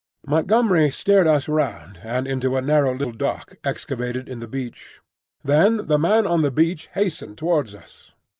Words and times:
Montgomery 0.25 0.89
steered 0.89 1.27
us 1.27 1.47
round 1.47 1.99
and 2.01 2.25
into 2.25 2.57
a 2.57 2.61
narrow 2.63 2.95
little 2.95 3.13
dock 3.13 3.57
excavated 3.63 4.27
in 4.27 4.39
the 4.39 4.47
beach. 4.47 4.99
Then 5.43 5.85
the 5.85 5.99
man 5.99 6.25
on 6.25 6.41
the 6.41 6.49
beach 6.49 6.89
hastened 6.95 7.37
towards 7.37 7.75
us. 7.75 8.11